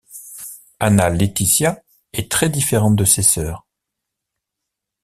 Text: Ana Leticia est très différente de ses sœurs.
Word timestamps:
Ana 0.79 1.11
Leticia 1.11 1.79
est 2.13 2.31
très 2.31 2.49
différente 2.49 2.95
de 2.95 3.05
ses 3.05 3.21
sœurs. 3.21 3.67